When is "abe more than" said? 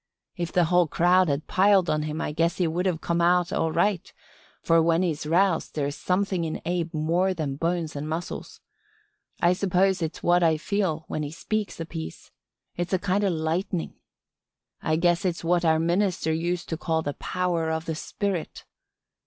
6.65-7.55